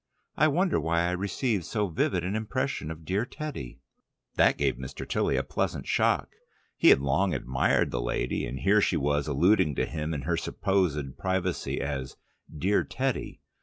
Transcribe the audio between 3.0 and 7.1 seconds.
dear Teddy." That gave Mr. Tilly a pleasant shock. He had